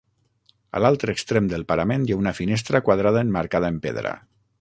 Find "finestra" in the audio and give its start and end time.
2.39-2.81